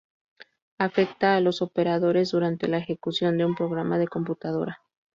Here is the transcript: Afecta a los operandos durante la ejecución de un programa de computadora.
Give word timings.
Afecta 0.79 1.35
a 1.35 1.41
los 1.41 1.61
operandos 1.61 2.31
durante 2.31 2.67
la 2.67 2.79
ejecución 2.79 3.37
de 3.37 3.45
un 3.45 3.53
programa 3.53 3.99
de 3.99 4.07
computadora. 4.07 4.81